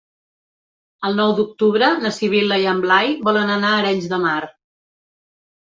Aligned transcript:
El 1.09 1.19
nou 1.19 1.33
d'octubre 1.39 1.91
na 2.05 2.11
Sibil·la 2.17 2.59
i 2.63 2.67
en 2.73 2.81
Blai 2.87 3.13
volen 3.29 3.55
anar 3.59 3.75
a 3.75 3.83
Arenys 3.85 4.09
de 4.15 4.23
Mar. 4.25 4.39